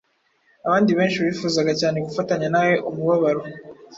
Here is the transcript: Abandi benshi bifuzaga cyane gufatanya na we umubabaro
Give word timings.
Abandi 0.67 0.91
benshi 0.99 1.23
bifuzaga 1.27 1.71
cyane 1.81 1.97
gufatanya 2.05 2.47
na 2.49 2.59
we 2.65 2.73
umubabaro 2.89 3.41